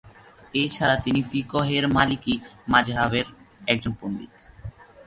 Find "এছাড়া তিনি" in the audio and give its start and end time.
0.53-1.19